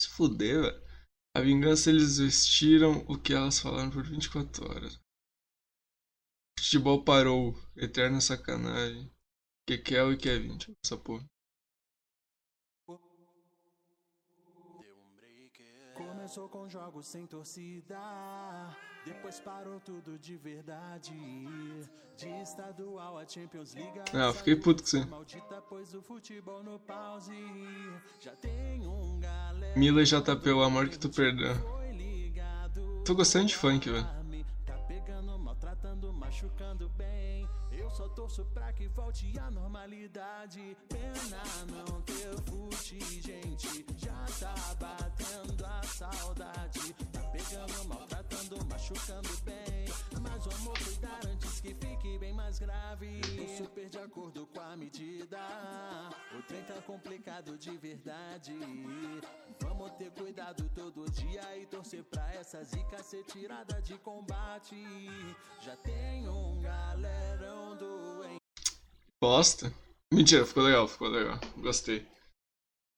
Se 0.00 0.08
fuder, 0.08 0.62
velho. 0.62 0.90
A 1.36 1.40
vingança 1.40 1.90
eles 1.90 2.18
vestiram 2.18 3.04
o 3.08 3.16
que 3.16 3.32
elas 3.32 3.60
falaram 3.60 3.90
por 3.90 4.04
24 4.04 4.68
horas. 4.68 4.96
O 6.58 6.62
futebol 6.62 7.04
parou. 7.04 7.54
Eterna 7.76 8.20
sacanagem. 8.20 9.10
Kekel 9.68 10.12
e 10.12 10.16
Kevin. 10.16 10.56
Deixa 10.56 10.70
eu 10.70 10.74
ver 10.74 10.80
essa 10.84 10.96
porra. 10.96 11.29
Começou 16.30 16.48
com 16.48 16.68
jogos 16.68 17.08
sem 17.08 17.26
torcida, 17.26 17.98
depois 19.04 19.40
parou 19.40 19.80
tudo 19.80 20.16
de 20.16 20.36
verdade. 20.36 21.12
De 22.16 22.28
estadual 22.40 23.18
a 23.18 23.26
Champions 23.26 23.74
League. 23.74 23.98
Ah, 24.12 24.26
eu 24.26 24.34
fiquei 24.34 24.54
puto 24.54 24.80
com 24.80 24.88
você. 24.88 25.04
Mila 29.74 30.02
e 30.02 30.04
JP, 30.04 30.50
o 30.50 30.62
amor 30.62 30.88
que 30.88 31.00
tu 31.00 31.08
perdeu. 31.08 31.52
Tô 33.04 33.12
gostando 33.16 33.46
de 33.46 33.56
funk, 33.56 33.90
velho. 33.90 34.06
Tá 34.64 34.78
pegando, 34.86 35.36
maltratando, 35.36 36.12
machucando 36.12 36.88
bem. 36.90 37.29
Só 37.92 38.08
torço 38.08 38.44
pra 38.46 38.72
que 38.72 38.86
volte 38.88 39.38
a 39.38 39.50
normalidade. 39.50 40.76
Pena 40.88 41.42
não 41.66 42.00
ter 42.02 42.34
fute, 42.42 42.98
gente. 43.20 43.84
Já 43.96 44.24
tá 44.38 44.54
batendo 44.80 45.66
a 45.66 45.82
saudade. 45.82 46.94
Tá 47.12 47.20
pegando, 47.30 47.84
maltratando, 47.88 48.64
machucando 48.66 49.36
bem. 49.42 49.86
Mas 50.20 50.44
vamos 50.44 50.78
cuidar 50.84 51.20
antes 51.26 51.60
que 51.60 51.74
fique 51.74 52.18
bem 52.18 52.32
mais 52.32 52.58
grave. 52.58 53.20
Tô 53.20 53.64
super 53.64 53.88
de 53.88 53.98
acordo 53.98 54.46
com 54.46 54.60
a 54.60 54.76
medida. 54.76 55.38
O 56.38 56.42
trem 56.42 56.62
tá 56.62 56.80
complicado 56.82 57.58
de 57.58 57.76
verdade. 57.76 58.52
Vamos 59.60 59.90
ter 59.92 60.10
cuidado 60.12 60.68
todo 60.74 61.10
dia 61.10 61.58
e 61.58 61.66
torcer 61.66 62.04
pra 62.04 62.34
essa 62.34 62.62
zica 62.64 63.02
ser 63.02 63.24
tirada 63.24 63.80
de 63.82 63.98
combate. 63.98 64.76
Já 65.60 65.76
tem 65.76 66.28
um 66.28 66.60
galerão 66.60 67.76
Bosta. 69.22 69.72
Mentira, 70.12 70.46
ficou 70.46 70.62
legal, 70.62 70.88
ficou 70.88 71.08
legal. 71.08 71.38
Gostei. 71.58 72.06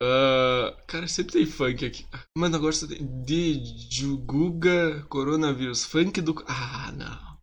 Uh, 0.02 0.74
cara, 0.86 1.06
sempre 1.06 1.32
tem 1.32 1.46
funk 1.46 1.84
aqui. 1.84 2.06
Mano, 2.36 2.56
agora 2.56 2.72
só 2.72 2.86
tem. 2.86 3.22
De 3.22 4.16
Guga 4.24 5.04
Coronavírus. 5.08 5.84
Funk 5.84 6.20
do. 6.20 6.34
Ah, 6.48 6.90
não. 6.92 7.38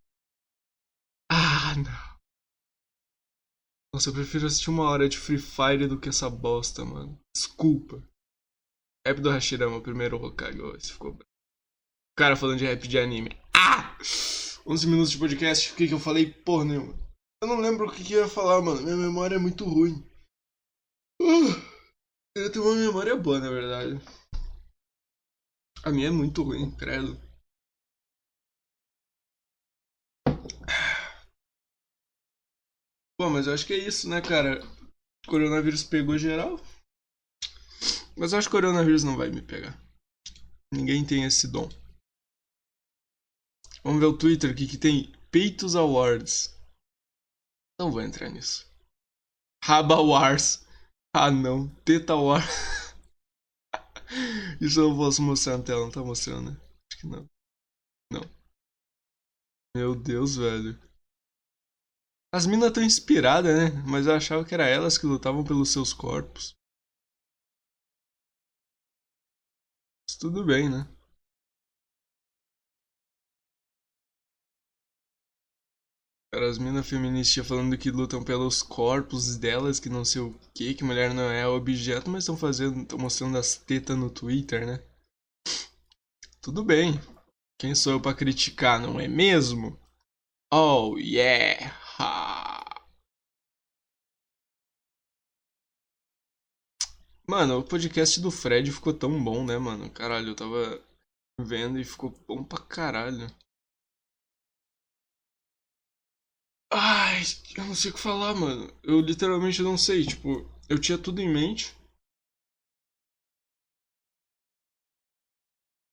Ah, 1.31 1.75
não. 1.75 2.09
Nossa, 3.93 4.09
eu 4.09 4.13
prefiro 4.13 4.45
assistir 4.45 4.69
uma 4.69 4.89
hora 4.89 5.07
de 5.07 5.17
Free 5.17 5.37
Fire 5.37 5.87
do 5.87 5.99
que 5.99 6.09
essa 6.09 6.29
bosta, 6.29 6.83
mano. 6.83 7.19
Desculpa. 7.35 8.03
Rap 9.05 9.19
do 9.21 9.29
Hashirama, 9.29 9.77
o 9.77 9.81
primeiro 9.81 10.23
Hokage. 10.23 10.61
Oh, 10.61 10.75
esse 10.75 10.93
ficou. 10.93 11.17
Cara 12.17 12.35
falando 12.35 12.59
de 12.59 12.65
rap 12.65 12.87
de 12.87 12.99
anime. 12.99 13.37
Ah! 13.55 13.97
11 14.65 14.87
minutos 14.87 15.11
de 15.11 15.17
podcast. 15.17 15.71
O 15.71 15.75
que, 15.75 15.87
que 15.87 15.93
eu 15.93 15.99
falei? 15.99 16.31
Porra 16.31 16.65
nenhuma. 16.65 17.08
Eu 17.41 17.47
não 17.47 17.61
lembro 17.61 17.87
o 17.87 17.91
que, 17.91 18.03
que 18.03 18.13
eu 18.13 18.23
ia 18.23 18.27
falar, 18.27 18.61
mano. 18.61 18.81
Minha 18.81 18.97
memória 18.97 19.35
é 19.35 19.39
muito 19.39 19.63
ruim. 19.63 20.03
Uh, 21.21 21.55
eu 22.35 22.51
tenho 22.51 22.65
uma 22.65 22.75
memória 22.75 23.15
boa, 23.15 23.39
na 23.39 23.49
verdade. 23.49 23.95
A 25.85 25.89
minha 25.89 26.09
é 26.09 26.11
muito 26.11 26.43
ruim, 26.43 26.69
credo. 26.75 27.17
Bom, 33.17 33.29
mas 33.29 33.47
eu 33.47 33.53
acho 33.53 33.65
que 33.65 33.73
é 33.73 33.77
isso, 33.77 34.09
né, 34.09 34.21
cara? 34.21 34.61
O 35.25 35.29
coronavírus 35.29 35.83
pegou 35.83 36.17
geral. 36.17 36.59
Mas 38.17 38.33
eu 38.33 38.39
acho 38.39 38.49
que 38.49 38.55
o 38.55 38.59
coronavírus 38.59 39.05
não 39.05 39.15
vai 39.15 39.29
me 39.29 39.41
pegar. 39.41 39.81
Ninguém 40.73 41.05
tem 41.05 41.23
esse 41.23 41.47
dom. 41.47 41.69
Vamos 43.81 44.01
ver 44.01 44.07
o 44.07 44.17
Twitter, 44.17 44.51
o 44.51 44.55
que, 44.55 44.67
que 44.67 44.77
tem? 44.77 45.13
Peitos 45.31 45.73
Awards. 45.73 46.58
Não 47.79 47.89
vou 47.89 48.01
entrar 48.01 48.29
nisso. 48.29 48.69
Raba 49.63 50.01
Wars. 50.01 50.67
Ah 51.15 51.31
não. 51.31 51.69
Teta 51.85 52.13
Wars. 52.13 52.43
Isso 54.59 54.81
eu 54.81 54.89
não 54.89 54.97
posso 54.97 55.21
mostrar 55.21 55.57
na 55.57 55.63
tela, 55.63 55.85
não 55.85 55.91
tá 55.91 56.03
mostrando, 56.03 56.51
né? 56.51 56.57
Acho 56.91 57.01
que 57.01 57.07
não. 57.07 57.25
Não. 58.11 58.21
Meu 59.73 59.95
Deus, 59.95 60.35
velho. 60.35 60.77
As 62.33 62.45
minas 62.45 62.73
tão 62.73 62.83
inspiradas, 62.83 63.55
né? 63.55 63.81
Mas 63.87 64.07
eu 64.07 64.13
achava 64.13 64.43
que 64.43 64.53
era 64.53 64.67
elas 64.67 64.97
que 64.97 65.05
lutavam 65.05 65.43
pelos 65.43 65.71
seus 65.71 65.93
corpos. 65.93 66.53
Mas 70.05 70.17
tudo 70.17 70.45
bem, 70.45 70.69
né? 70.69 70.98
Cara, 76.31 76.47
as 76.47 76.59
minas 76.59 76.87
feministas 76.87 77.47
falando 77.47 77.75
que 77.75 77.89
lutam 77.89 78.23
pelos 78.23 78.61
corpos 78.61 79.35
delas, 79.35 79.79
que 79.79 79.89
não 79.89 80.05
sei 80.05 80.21
o 80.21 80.39
que, 80.53 80.75
que 80.75 80.83
mulher 80.83 81.11
não 81.11 81.23
é 81.23 81.47
objeto, 81.47 82.07
mas 82.07 82.23
estão 82.23 82.37
fazendo, 82.37 82.83
estão 82.83 82.99
mostrando 82.99 83.35
as 83.35 83.55
tetas 83.55 83.97
no 83.97 84.11
Twitter, 84.11 84.65
né? 84.65 84.83
Tudo 86.39 86.63
bem. 86.63 86.93
Quem 87.57 87.73
sou 87.73 87.93
eu 87.93 88.01
para 88.01 88.15
criticar, 88.15 88.79
não 88.79 88.99
é 88.99 89.07
mesmo? 89.07 89.75
Oh 90.53 90.97
yeah! 90.99 91.75
Mano, 97.27 97.59
o 97.59 97.63
podcast 97.63 98.19
do 98.21 98.29
Fred 98.29 98.71
ficou 98.71 98.93
tão 98.93 99.23
bom, 99.23 99.45
né, 99.45 99.57
mano? 99.57 99.89
Caralho, 99.91 100.29
eu 100.29 100.35
tava 100.35 100.79
vendo 101.41 101.79
e 101.79 101.83
ficou 101.83 102.11
bom 102.27 102.43
pra 102.43 102.59
caralho. 102.59 103.27
Ai, 107.19 107.25
eu 107.57 107.65
não 107.65 107.75
sei 107.75 107.91
o 107.91 107.93
que 107.93 107.99
falar, 107.99 108.33
mano. 108.33 108.73
Eu 108.81 109.01
literalmente 109.01 109.61
não 109.61 109.77
sei. 109.77 110.05
Tipo, 110.05 110.47
eu 110.69 110.79
tinha 110.79 110.97
tudo 110.97 111.19
em 111.19 111.27
mente. 111.27 111.75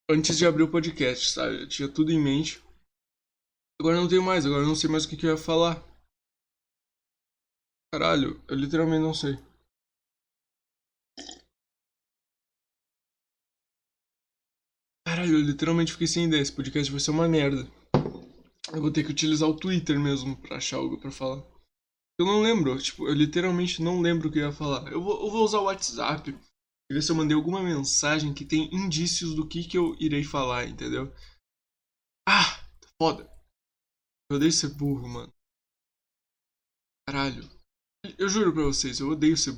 Antes 0.08 0.38
de 0.38 0.46
abrir 0.46 0.62
o 0.62 0.70
podcast, 0.70 1.32
sabe? 1.32 1.62
Eu 1.62 1.68
tinha 1.68 1.92
tudo 1.92 2.12
em 2.12 2.22
mente. 2.22 2.62
Agora 3.80 3.96
não 3.96 4.08
tenho 4.08 4.22
mais, 4.22 4.46
agora 4.46 4.62
eu 4.62 4.68
não 4.68 4.76
sei 4.76 4.88
mais 4.88 5.04
o 5.04 5.08
que, 5.08 5.16
que 5.16 5.26
eu 5.26 5.30
ia 5.30 5.36
falar. 5.36 5.82
Caralho, 7.92 8.40
eu 8.48 8.54
literalmente 8.54 9.02
não 9.02 9.12
sei. 9.12 9.34
Caralho, 15.04 15.34
eu 15.34 15.40
literalmente 15.40 15.90
fiquei 15.90 16.06
sem 16.06 16.26
ideia. 16.26 16.40
Esse 16.40 16.52
podcast 16.52 16.88
vai 16.92 17.00
ser 17.00 17.10
uma 17.10 17.28
merda. 17.28 17.66
Eu 18.74 18.80
vou 18.80 18.90
ter 18.92 19.04
que 19.04 19.10
utilizar 19.10 19.48
o 19.48 19.56
Twitter 19.56 19.98
mesmo 19.98 20.36
pra 20.36 20.56
achar 20.56 20.78
algo 20.78 20.98
pra 20.98 21.10
falar. 21.10 21.42
Eu 22.18 22.26
não 22.26 22.40
lembro, 22.40 22.76
tipo, 22.80 23.06
eu 23.06 23.14
literalmente 23.14 23.82
não 23.82 24.00
lembro 24.00 24.28
o 24.28 24.32
que 24.32 24.38
eu 24.38 24.46
ia 24.46 24.52
falar. 24.52 24.90
Eu 24.90 25.02
vou, 25.02 25.24
eu 25.24 25.30
vou 25.30 25.44
usar 25.44 25.60
o 25.60 25.64
WhatsApp 25.64 26.30
e 26.90 26.94
ver 26.94 27.02
se 27.02 27.12
eu 27.12 27.16
mandei 27.16 27.36
alguma 27.36 27.62
mensagem 27.62 28.32
que 28.32 28.44
tem 28.44 28.74
indícios 28.74 29.34
do 29.34 29.46
que, 29.46 29.64
que 29.64 29.76
eu 29.76 29.94
irei 30.00 30.24
falar, 30.24 30.66
entendeu? 30.66 31.12
Ah, 32.28 32.64
foda. 33.00 33.30
Eu 34.30 34.36
odeio 34.36 34.52
ser 34.52 34.74
burro, 34.74 35.08
mano. 35.08 35.32
Caralho. 37.06 37.48
Eu 38.18 38.28
juro 38.28 38.52
pra 38.52 38.64
vocês, 38.64 38.98
eu 38.98 39.10
odeio 39.10 39.36
ser 39.36 39.52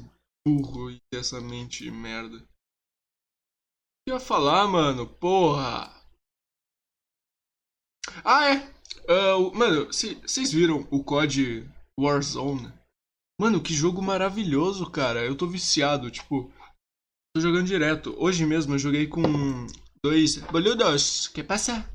burro 0.47 0.91
e 0.91 1.01
ter 1.11 1.21
essa 1.21 1.41
mente 1.41 1.91
merda. 1.91 2.37
O 2.37 2.41
que 4.05 4.11
eu 4.11 4.15
ia 4.15 4.21
falar, 4.21 4.67
mano? 4.67 5.07
Porra! 5.07 5.95
Ah, 8.25 8.55
é! 8.55 8.78
Uh, 9.09 9.55
mano, 9.57 9.87
vocês 9.87 10.53
viram 10.53 10.87
o 10.91 11.03
COD 11.03 11.69
Warzone? 11.99 12.73
Mano, 13.41 13.63
que 13.63 13.73
jogo 13.73 14.03
maravilhoso, 14.03 14.91
cara. 14.91 15.25
Eu 15.25 15.37
tô 15.37 15.47
viciado, 15.47 16.11
tipo. 16.11 16.53
Tô 17.35 17.41
jogando 17.41 17.67
direto. 17.67 18.15
Hoje 18.19 18.45
mesmo 18.45 18.75
eu 18.75 18.79
joguei 18.79 19.07
com 19.07 19.23
dois 20.05 20.37
boludos. 20.37 21.29
Que 21.29 21.43
passa? 21.43 21.89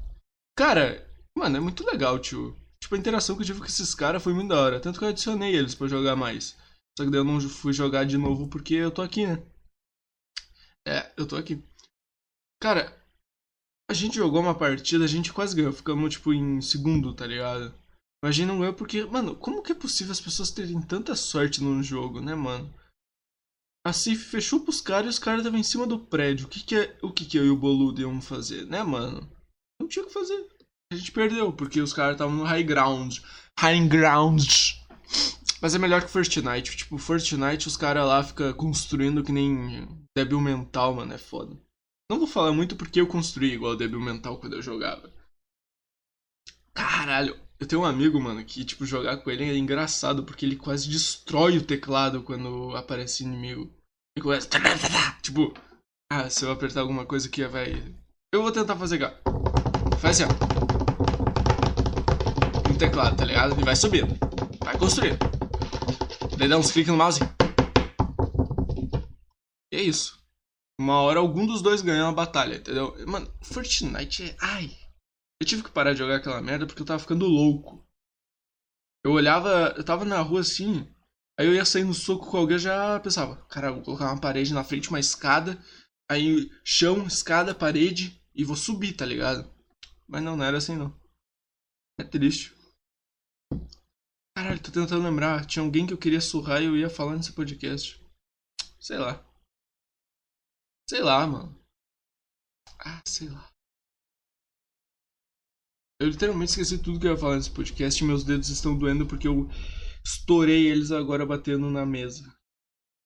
Cara, 0.57 1.07
mano, 1.37 1.57
é 1.57 1.59
muito 1.59 1.85
legal, 1.85 2.17
tio. 2.19 2.55
Tipo, 2.81 2.95
a 2.95 2.97
interação 2.97 3.35
que 3.35 3.41
eu 3.41 3.45
tive 3.45 3.59
com 3.59 3.65
esses 3.65 3.93
caras 3.93 4.23
foi 4.23 4.33
muito 4.33 4.49
da 4.49 4.59
hora. 4.59 4.79
Tanto 4.79 4.99
que 4.99 5.05
eu 5.05 5.09
adicionei 5.09 5.55
eles 5.55 5.75
para 5.75 5.87
jogar 5.87 6.15
mais. 6.15 6.55
Só 6.97 7.05
que 7.05 7.11
daí 7.11 7.19
eu 7.19 7.25
não 7.25 7.41
fui 7.41 7.73
jogar 7.73 8.05
de 8.05 8.17
novo 8.17 8.47
porque 8.47 8.75
eu 8.75 8.91
tô 8.91 9.01
aqui, 9.01 9.25
né? 9.25 9.43
É, 10.87 11.11
eu 11.17 11.27
tô 11.27 11.35
aqui. 11.35 11.61
Cara, 12.61 13.02
a 13.89 13.93
gente 13.93 14.15
jogou 14.15 14.41
uma 14.41 14.55
partida, 14.55 15.03
a 15.03 15.07
gente 15.07 15.33
quase 15.33 15.55
ganhou. 15.55 15.73
Ficamos, 15.73 16.13
tipo, 16.13 16.33
em 16.33 16.61
segundo, 16.61 17.13
tá 17.13 17.27
ligado? 17.27 17.73
Mas 18.23 18.29
a 18.29 18.31
gente 18.31 18.47
não 18.47 18.59
ganhou 18.59 18.73
porque, 18.73 19.03
mano, 19.05 19.35
como 19.35 19.61
que 19.61 19.71
é 19.71 19.75
possível 19.75 20.11
as 20.11 20.21
pessoas 20.21 20.51
terem 20.51 20.81
tanta 20.81 21.15
sorte 21.15 21.61
num 21.61 21.83
jogo, 21.83 22.21
né, 22.21 22.33
mano? 22.33 22.73
A 23.85 23.91
Cif 23.91 24.23
fechou 24.23 24.61
pros 24.61 24.79
caras 24.79 25.07
e 25.07 25.09
os 25.09 25.19
caras 25.19 25.41
estavam 25.41 25.59
em 25.59 25.63
cima 25.63 25.85
do 25.85 25.99
prédio. 25.99 26.45
O 26.45 26.49
que 26.49 26.63
que, 26.63 26.75
é, 26.75 26.97
o 27.01 27.11
que 27.11 27.25
que 27.25 27.37
eu 27.37 27.45
e 27.45 27.49
o 27.49 27.57
Boludo 27.57 27.99
iam 27.99 28.21
fazer, 28.21 28.65
né, 28.65 28.81
mano? 28.81 29.29
Não 29.79 29.89
tinha 29.89 30.03
o 30.03 30.07
que 30.07 30.13
fazer. 30.13 30.47
A 30.91 30.95
gente 30.95 31.11
perdeu, 31.11 31.51
porque 31.51 31.81
os 31.81 31.91
caras 31.91 32.13
estavam 32.13 32.35
no 32.35 32.45
high 32.45 32.63
ground. 32.63 33.17
High 33.59 33.87
ground. 33.87 34.45
Mas 35.61 35.75
é 35.75 35.79
melhor 35.79 36.01
que 36.01 36.11
First 36.11 36.37
Night. 36.37 36.77
Tipo, 36.77 36.97
First 36.97 37.33
Night 37.33 37.67
os 37.67 37.75
caras 37.75 38.05
lá 38.05 38.23
ficam 38.23 38.53
construindo 38.53 39.23
que 39.23 39.33
nem 39.33 39.87
débil 40.15 40.39
mental, 40.39 40.95
mano. 40.95 41.13
É 41.13 41.17
foda. 41.17 41.57
Não 42.13 42.19
vou 42.19 42.27
falar 42.27 42.53
muito 42.53 42.75
porque 42.75 43.01
eu 43.01 43.07
construí 43.07 43.53
igual 43.53 43.75
débil 43.75 43.99
mental 43.99 44.37
quando 44.37 44.53
eu 44.53 44.61
jogava. 44.61 45.11
Caralho, 46.71 47.35
eu 47.59 47.65
tenho 47.65 47.81
um 47.81 47.85
amigo, 47.85 48.21
mano, 48.21 48.45
que, 48.45 48.63
tipo, 48.63 48.85
jogar 48.85 49.17
com 49.17 49.31
ele 49.31 49.43
é 49.45 49.57
engraçado 49.57 50.23
porque 50.23 50.45
ele 50.45 50.55
quase 50.55 50.87
destrói 50.87 51.57
o 51.57 51.65
teclado 51.65 52.21
quando 52.21 52.75
aparece 52.75 53.23
inimigo. 53.23 53.73
Ele 54.15 54.23
começa. 54.23 54.47
Tipo, 55.23 55.55
ah, 56.11 56.29
se 56.29 56.45
eu 56.45 56.51
apertar 56.51 56.81
alguma 56.81 57.03
coisa 57.03 57.27
aqui, 57.27 57.43
vai. 57.47 57.83
Eu 58.31 58.43
vou 58.43 58.51
tentar 58.51 58.75
fazer 58.75 58.97
igual. 58.97 59.19
Faz 59.99 60.21
assim, 60.21 60.31
ó. 60.31 60.33
No 62.69 62.77
teclado, 62.77 63.17
tá 63.17 63.25
ligado? 63.25 63.59
E 63.59 63.63
vai 63.63 63.75
subindo. 63.75 64.15
Vai 64.63 64.77
construindo. 64.77 65.17
Daí 66.37 66.47
dá 66.47 66.59
uns 66.59 66.71
cliques 66.71 66.91
no 66.91 66.97
mouse. 66.97 67.21
E 69.73 69.77
é 69.77 69.81
isso. 69.81 70.22
Uma 70.79 71.01
hora 71.01 71.19
algum 71.19 71.45
dos 71.45 71.61
dois 71.61 71.81
ganha 71.81 72.03
uma 72.03 72.13
batalha, 72.13 72.55
entendeu? 72.55 72.95
Mano, 73.07 73.31
Fortnite 73.41 74.23
é. 74.23 74.37
Ai. 74.41 74.71
Eu 75.41 75.47
tive 75.47 75.63
que 75.63 75.71
parar 75.71 75.93
de 75.93 75.99
jogar 75.99 76.17
aquela 76.17 76.41
merda 76.41 76.65
porque 76.65 76.81
eu 76.81 76.85
tava 76.85 76.99
ficando 76.99 77.25
louco. 77.25 77.85
Eu 79.05 79.11
olhava, 79.11 79.73
eu 79.77 79.83
tava 79.83 80.05
na 80.05 80.21
rua 80.21 80.39
assim, 80.41 80.87
aí 81.37 81.45
eu 81.45 81.53
ia 81.53 81.65
sair 81.65 81.83
no 81.83 81.93
soco 81.93 82.29
com 82.29 82.37
alguém 82.37 82.57
já 82.57 82.99
pensava, 83.01 83.35
cara, 83.47 83.71
vou 83.71 83.83
colocar 83.83 84.05
uma 84.05 84.21
parede 84.21 84.53
na 84.53 84.63
frente, 84.63 84.87
uma 84.87 84.99
escada, 84.99 85.61
aí 86.09 86.49
chão, 86.63 87.05
escada, 87.05 87.53
parede 87.53 88.21
e 88.33 88.45
vou 88.45 88.55
subir, 88.55 88.93
tá 88.93 89.05
ligado? 89.05 89.51
Mas 90.07 90.23
não, 90.23 90.37
não 90.37 90.45
era 90.45 90.57
assim 90.57 90.77
não. 90.77 90.97
É 91.99 92.03
triste. 92.03 92.55
Caralho, 94.35 94.61
tô 94.61 94.71
tentando 94.71 95.03
lembrar. 95.03 95.45
Tinha 95.45 95.63
alguém 95.63 95.85
que 95.85 95.93
eu 95.93 95.97
queria 95.97 96.21
surrar 96.21 96.61
e 96.61 96.65
eu 96.65 96.75
ia 96.75 96.89
falar 96.89 97.15
nesse 97.15 97.33
podcast. 97.33 98.01
Sei 98.79 98.97
lá. 98.97 99.23
Sei 100.89 101.01
lá, 101.01 101.25
mano. 101.25 101.57
Ah, 102.79 103.01
sei 103.07 103.29
lá. 103.29 103.49
Eu 106.01 106.09
literalmente 106.09 106.51
esqueci 106.51 106.81
tudo 106.83 106.99
que 106.99 107.07
eu 107.07 107.13
ia 107.13 107.17
falar 107.17 107.37
nesse 107.37 107.51
podcast 107.51 108.03
meus 108.03 108.25
dedos 108.25 108.49
estão 108.49 108.77
doendo 108.77 109.07
porque 109.07 109.27
eu 109.27 109.47
estourei 110.03 110.67
eles 110.67 110.91
agora 110.91 111.25
batendo 111.25 111.69
na 111.69 111.85
mesa. 111.85 112.35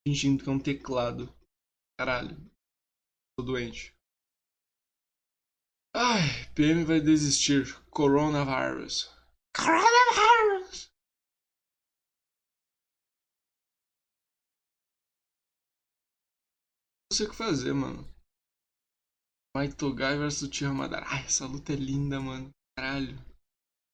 Fingindo 0.07 0.43
que 0.43 0.49
é 0.49 0.51
um 0.51 0.59
teclado. 0.59 1.31
Caralho. 1.99 2.35
Tô 3.37 3.45
doente. 3.45 3.93
Ai, 5.95 6.45
PM 6.55 6.83
vai 6.85 6.99
desistir. 6.99 7.75
Coronavirus. 7.91 9.11
Coronavirus! 9.55 10.36
Sei 17.13 17.25
o 17.25 17.29
que 17.29 17.35
fazer, 17.35 17.73
mano. 17.73 18.07
Maitogai 19.55 20.17
versus 20.17 20.49
Tio 20.49 20.73
Madara. 20.73 21.05
Ai, 21.07 21.25
essa 21.25 21.45
luta 21.45 21.73
é 21.73 21.75
linda, 21.75 22.19
mano. 22.19 22.49
Caralho. 22.77 23.17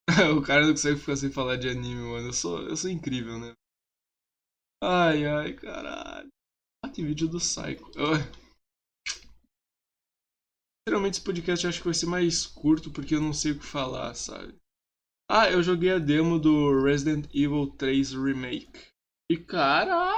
o 0.38 0.42
cara 0.42 0.62
não 0.62 0.72
consegue 0.72 1.00
ficar 1.00 1.16
sem 1.16 1.32
falar 1.32 1.56
de 1.56 1.70
anime, 1.70 2.02
mano. 2.02 2.28
Eu 2.28 2.34
sou, 2.34 2.62
eu 2.64 2.76
sou 2.76 2.90
incrível, 2.90 3.40
né? 3.40 3.54
Ai, 4.84 5.26
ai, 5.26 5.54
caralho. 5.54 6.28
Ah, 6.84 6.90
que 6.90 7.04
vídeo 7.04 7.30
do 7.30 7.38
Psycho. 7.38 7.90
Geralmente 10.86 11.14
esse 11.14 11.24
podcast 11.24 11.66
acho 11.66 11.80
que 11.80 11.86
vai 11.86 11.94
ser 11.94 12.08
mais 12.08 12.46
curto 12.46 12.92
porque 12.92 13.16
eu 13.16 13.22
não 13.22 13.32
sei 13.32 13.54
o 13.54 13.60
que 13.60 13.66
falar, 13.66 14.14
sabe? 14.16 14.54
Ah, 15.32 15.50
eu 15.50 15.64
joguei 15.64 15.92
a 15.92 16.00
demo 16.00 16.38
do 16.38 16.84
Resident 16.84 17.26
Evil 17.34 17.68
3 17.78 18.12
Remake. 18.12 18.90
E 19.32 19.38
cara. 19.38 20.14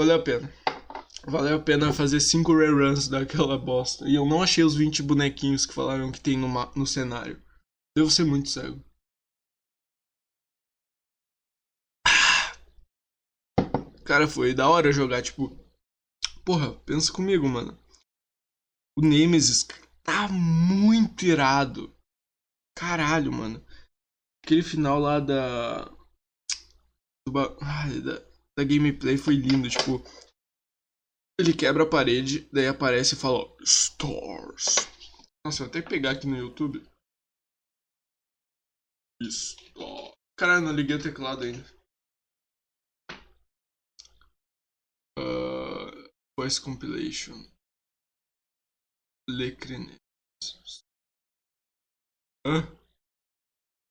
Valeu 0.00 0.16
a 0.16 0.22
pena. 0.22 0.50
Valeu 1.26 1.58
a 1.58 1.62
pena 1.62 1.92
fazer 1.92 2.20
5 2.20 2.56
reruns 2.56 3.06
daquela 3.06 3.58
bosta. 3.58 4.08
E 4.08 4.14
eu 4.14 4.24
não 4.24 4.42
achei 4.42 4.64
os 4.64 4.74
20 4.74 5.02
bonequinhos 5.02 5.66
que 5.66 5.74
falaram 5.74 6.10
que 6.10 6.18
tem 6.18 6.38
no, 6.38 6.48
no 6.74 6.86
cenário. 6.86 7.38
Devo 7.94 8.10
ser 8.10 8.24
muito 8.24 8.48
cego. 8.48 8.82
Cara, 14.06 14.26
foi 14.26 14.54
da 14.54 14.70
hora 14.70 14.90
jogar, 14.90 15.20
tipo. 15.20 15.54
Porra, 16.46 16.72
pensa 16.86 17.12
comigo, 17.12 17.46
mano. 17.46 17.78
O 18.96 19.02
Nemesis 19.02 19.66
tá 20.02 20.28
muito 20.28 21.26
irado. 21.26 21.94
Caralho, 22.74 23.30
mano. 23.30 23.62
Aquele 24.42 24.62
final 24.62 24.98
lá 24.98 25.20
da. 25.20 25.94
Ai, 27.60 28.00
da, 28.00 28.29
da 28.60 28.64
gameplay 28.64 29.16
foi 29.16 29.34
lindo, 29.34 29.68
tipo. 29.68 30.02
Ele 31.38 31.56
quebra 31.56 31.84
a 31.84 31.88
parede, 31.88 32.46
daí 32.52 32.66
aparece 32.66 33.14
e 33.14 33.18
fala 33.18 33.40
Stars. 33.62 34.86
Nossa, 35.44 35.62
eu 35.62 35.66
vou 35.66 35.78
até 35.78 35.80
pegar 35.80 36.10
aqui 36.10 36.26
no 36.26 36.36
YouTube. 36.36 36.86
Stars. 39.22 40.14
Caralho, 40.38 40.66
não 40.66 40.72
liguei 40.72 40.96
o 40.96 41.02
teclado 41.02 41.44
ainda. 41.44 41.64
Uh, 45.18 46.10
voice 46.38 46.60
compilation. 46.60 47.36
Lecrines. 49.28 49.96
Hã? 52.46 52.62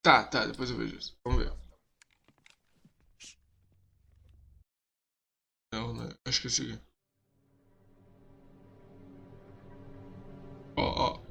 Tá, 0.04 0.28
tá, 0.28 0.46
depois 0.46 0.70
eu 0.70 0.78
vejo 0.78 0.98
isso. 0.98 1.16
Vamos 1.26 1.44
ver. 1.44 1.60
Não, 5.72 5.94
né? 5.94 6.19
Acho 6.30 6.42
que 6.42 6.48
é 6.48 6.52
esse 6.52 6.62
aqui. 6.62 6.80
Ó, 10.78 10.84
ó. 10.84 11.22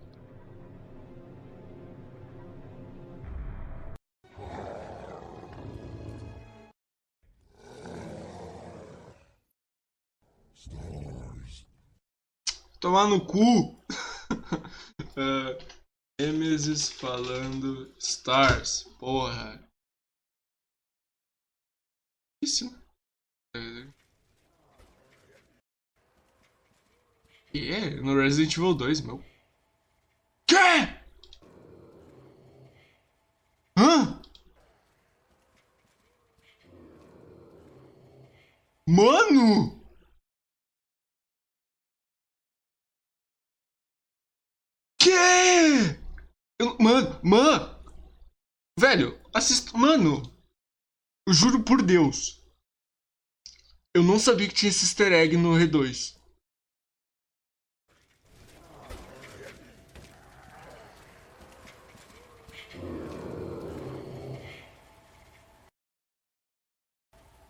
Tomar 12.80 13.06
no 13.06 13.24
cu! 13.24 13.38
uh, 15.14 15.54
falando 16.90 17.94
Stars. 18.00 18.82
Porra. 18.98 19.64
Isso. 22.42 22.66
E 23.54 23.97
é, 27.72 27.90
no 27.96 28.14
Resident 28.14 28.56
Evil 28.56 28.74
2, 28.74 29.00
meu. 29.02 29.24
Quê? 30.46 30.56
Hã? 33.76 34.20
Mano! 38.86 39.84
Que? 44.98 45.10
Eu, 46.58 46.76
mano, 46.78 47.20
mano! 47.22 47.78
Velho, 48.78 49.20
assista. 49.32 49.76
Mano! 49.76 50.22
Eu 51.26 51.32
juro 51.32 51.62
por 51.62 51.82
Deus. 51.82 52.42
Eu 53.94 54.02
não 54.02 54.18
sabia 54.18 54.48
que 54.48 54.54
tinha 54.54 54.70
esse 54.70 54.84
easter 54.84 55.12
egg 55.12 55.36
no 55.36 55.54
R2. 55.54 56.17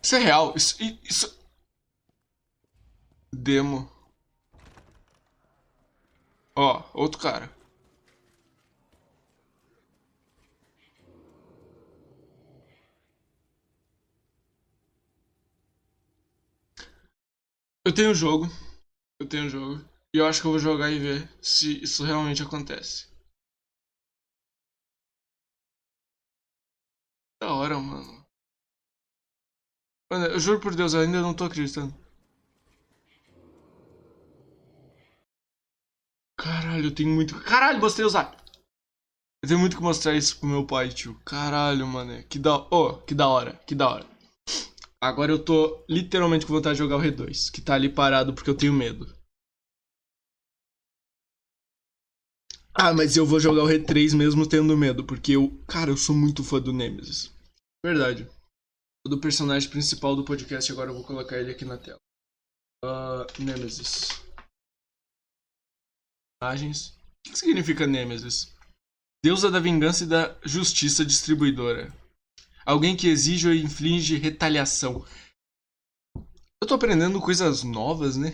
Isso 0.09 0.17
é 0.17 0.21
real. 0.21 0.55
Isso. 0.57 0.77
isso... 1.05 1.39
Demo. 3.31 3.93
Ó, 6.57 6.83
outro 6.95 7.21
cara. 7.21 7.55
Eu 17.85 17.93
tenho 17.93 18.13
um 18.13 18.15
jogo. 18.15 18.47
Eu 19.21 19.29
tenho 19.29 19.45
um 19.45 19.51
jogo. 19.51 19.85
E 20.15 20.19
eu 20.19 20.27
acho 20.27 20.41
que 20.41 20.47
eu 20.47 20.53
vou 20.53 20.59
jogar 20.59 20.91
e 20.91 20.99
ver 20.99 21.29
se 21.43 21.83
isso 21.83 22.03
realmente 22.03 22.43
acontece. 22.43 23.07
Da 27.41 27.53
hora, 27.53 27.79
mano. 27.81 28.18
Mano, 30.11 30.27
eu 30.27 30.39
juro 30.41 30.61
por 30.61 30.75
Deus, 30.75 30.93
eu 30.93 31.01
ainda 31.01 31.21
não 31.23 31.33
tô 31.35 31.45
acreditando. 31.45 31.95
Caralho, 36.39 36.87
eu 36.87 36.95
tenho 36.95 37.11
muito. 37.11 37.39
Caralho, 37.41 37.81
mostrei 37.81 38.07
o 38.07 38.09
zap. 38.09 38.37
Eu 39.43 39.49
tenho 39.49 39.61
muito 39.61 39.77
que 39.77 39.83
mostrar 39.83 40.15
isso 40.15 40.39
pro 40.39 40.49
meu 40.49 40.65
pai, 40.67 40.89
tio. 40.89 41.15
Caralho, 41.25 41.87
mano. 41.87 42.23
Que 42.25 42.39
da. 42.39 42.57
Oh, 42.71 42.95
que 42.95 43.15
da 43.15 43.29
hora, 43.29 43.55
que 43.67 43.75
da 43.75 43.89
hora. 43.89 44.07
Agora 45.01 45.31
eu 45.33 45.39
tô 45.39 45.85
literalmente 45.89 46.47
com 46.47 46.53
vontade 46.53 46.75
de 46.75 46.79
jogar 46.79 46.97
o 46.97 47.03
R2, 47.03 47.51
que 47.51 47.61
tá 47.61 47.75
ali 47.75 47.89
parado 47.89 48.33
porque 48.35 48.51
eu 48.51 48.57
tenho 48.57 48.73
medo. 48.73 49.07
Ah, 52.73 52.95
mas 52.95 53.17
eu 53.17 53.27
vou 53.27 53.39
jogar 53.39 53.65
o 53.65 53.69
R3 53.69 54.15
mesmo 54.15 54.47
tendo 54.49 54.77
medo, 54.77 55.05
porque 55.05 55.33
eu. 55.33 55.51
Cara, 55.67 55.91
eu 55.91 55.97
sou 55.97 56.17
muito 56.17 56.43
fã 56.43 56.61
do 56.61 56.73
Nemesis. 56.73 57.31
Verdade. 57.85 58.27
Do 59.09 59.19
personagem 59.19 59.71
principal 59.71 60.15
do 60.15 60.23
podcast, 60.23 60.71
agora 60.71 60.91
eu 60.91 60.95
vou 60.95 61.03
colocar 61.03 61.39
ele 61.39 61.51
aqui 61.51 61.65
na 61.65 61.79
tela. 61.79 61.99
Uh, 62.85 63.43
Nemesis. 63.43 64.11
Personagens. 66.39 66.91
O 67.27 67.31
que 67.31 67.39
significa 67.39 67.87
Nemesis? 67.87 68.55
Deusa 69.25 69.51
da 69.51 69.61
vingança 69.61 70.05
e 70.05 70.07
da 70.07 70.39
justiça 70.45 71.07
distribuidora. 71.07 71.91
Alguém 72.67 72.95
que 72.95 73.09
exige 73.09 73.49
ou 73.49 73.55
inflige 73.55 74.19
retaliação. 74.19 75.03
Eu 76.63 76.69
tô 76.69 76.75
aprendendo 76.75 77.19
coisas 77.19 77.63
novas, 77.63 78.19
né? 78.19 78.33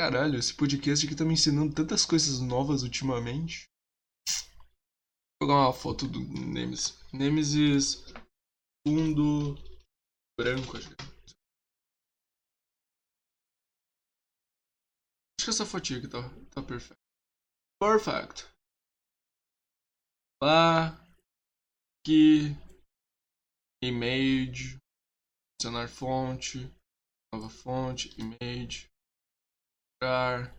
Caralho, 0.00 0.40
esse 0.40 0.52
podcast 0.52 1.06
aqui 1.06 1.14
tá 1.14 1.24
me 1.24 1.34
ensinando 1.34 1.72
tantas 1.72 2.04
coisas 2.04 2.40
novas 2.40 2.82
ultimamente. 2.82 3.68
Vou 5.40 5.48
jogar 5.48 5.66
uma 5.66 5.72
foto 5.72 6.08
do 6.08 6.18
Nemesis. 6.18 6.98
Nemesis 7.12 8.04
fundo 8.84 9.56
branco, 10.38 10.76
acho 10.76 10.88
que. 10.88 11.14
Essa 15.48 15.66
fotinha 15.66 15.98
aqui 15.98 16.08
tá, 16.08 16.22
tá 16.50 16.62
perfeita. 16.62 17.00
Perfect. 17.78 18.48
Lá. 20.42 20.88
Aqui. 22.00 22.56
Image. 23.82 24.78
Adicionar 25.54 25.88
fonte. 25.88 26.58
Nova 27.32 27.48
fonte. 27.50 28.08
Image. 28.18 28.90
Entrar. 29.96 30.54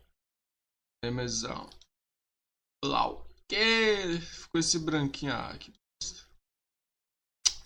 Nemesão. 1.03 1.69
Lá. 2.83 3.05
Que 3.49 4.19
ficou 4.21 4.59
esse 4.59 4.77
branquinho 4.79 5.33
aqui. 5.33 5.73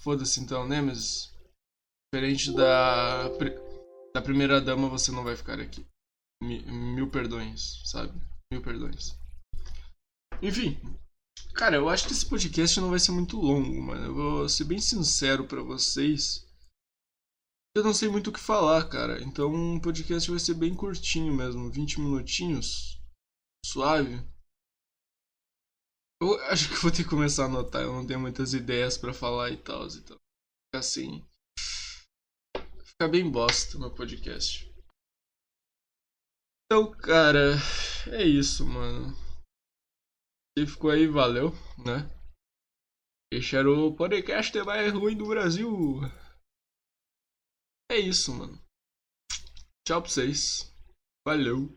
Foda-se 0.01 0.39
então, 0.39 0.67
Nemesis. 0.67 1.33
Diferente 2.11 2.51
da. 2.53 3.29
Da 4.13 4.21
primeira 4.21 4.59
dama, 4.59 4.89
você 4.89 5.11
não 5.11 5.23
vai 5.23 5.35
ficar 5.35 5.59
aqui. 5.59 5.85
Mil 6.41 7.09
perdões, 7.11 7.81
sabe? 7.85 8.11
Mil 8.51 8.61
perdões. 8.61 9.15
Enfim. 10.41 10.77
Cara, 11.53 11.75
eu 11.75 11.89
acho 11.89 12.07
que 12.07 12.13
esse 12.13 12.25
podcast 12.25 12.79
não 12.79 12.89
vai 12.89 12.99
ser 12.99 13.11
muito 13.11 13.37
longo, 13.37 13.81
mano. 13.81 14.05
Eu 14.05 14.13
vou 14.15 14.49
ser 14.49 14.63
bem 14.63 14.79
sincero 14.79 15.45
para 15.45 15.61
vocês. 15.61 16.47
Eu 17.75 17.83
não 17.83 17.93
sei 17.93 18.09
muito 18.09 18.29
o 18.29 18.33
que 18.33 18.39
falar, 18.39 18.89
cara. 18.89 19.21
Então 19.21 19.75
o 19.75 19.81
podcast 19.81 20.29
vai 20.29 20.39
ser 20.39 20.55
bem 20.55 20.73
curtinho 20.73 21.33
mesmo. 21.33 21.69
20 21.69 21.99
minutinhos. 21.99 22.99
Suave. 23.63 24.25
Eu 26.21 26.33
acho 26.45 26.69
que 26.69 26.75
vou 26.81 26.91
ter 26.91 27.03
que 27.03 27.09
começar 27.09 27.43
a 27.43 27.45
anotar. 27.45 27.83
Eu 27.83 27.93
não 27.93 28.07
tenho 28.07 28.19
muitas 28.19 28.53
ideias 28.53 28.97
para 28.97 29.13
falar 29.13 29.51
e 29.51 29.57
tal. 29.57 29.85
Então, 29.87 30.17
assim. 30.73 31.23
Fica 33.01 33.13
bem 33.13 33.31
bosta 33.31 33.77
no 33.77 33.95
podcast. 33.95 34.69
Então, 36.65 36.91
cara, 36.91 37.55
é 38.11 38.25
isso, 38.25 38.65
mano. 38.65 39.15
Quem 40.53 40.67
ficou 40.67 40.89
aí, 40.89 41.07
valeu, 41.07 41.51
né? 41.77 42.11
Este 43.31 43.55
era 43.55 43.71
o 43.71 43.95
podcast 43.95 44.51
mais 44.63 44.91
ruim 44.91 45.15
do 45.15 45.29
Brasil. 45.29 46.01
É 47.89 47.97
isso, 47.97 48.37
mano. 48.37 48.61
Tchau 49.87 50.01
pra 50.01 50.11
vocês. 50.11 50.69
Valeu. 51.25 51.73